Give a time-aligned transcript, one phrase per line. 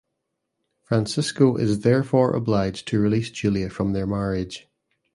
[0.81, 4.67] Francisco is therefore obliged to release Julia from their marriage.